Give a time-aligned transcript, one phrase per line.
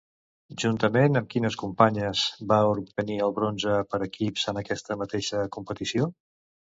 [0.61, 6.09] Juntament amb quines companyes va obtenir el bronze per equips en aquesta mateixa competició?